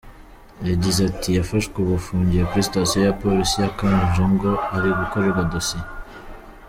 Yagize 0.69 0.99
ati 1.11 1.29
“Yafashwe 1.37 1.75
ubu 1.79 1.93
afungiye 1.99 2.43
kuri 2.49 2.67
Sitasiyo 2.67 2.99
ya 3.07 3.17
Polisi 3.21 3.55
ya 3.63 3.71
Kanjongo, 3.79 4.49
ari 4.75 4.89
gukorerwa 4.99 5.41
dosiye. 5.53 5.85